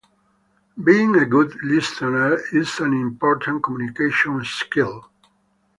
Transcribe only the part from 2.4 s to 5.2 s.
is an important communication skill.